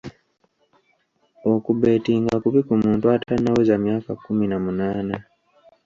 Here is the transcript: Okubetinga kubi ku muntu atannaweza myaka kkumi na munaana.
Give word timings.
Okubetinga 1.53 2.33
kubi 2.43 2.59
ku 2.67 2.73
muntu 2.83 3.05
atannaweza 3.15 3.73
myaka 3.83 4.09
kkumi 4.15 4.45
na 4.49 4.57
munaana. 4.63 5.17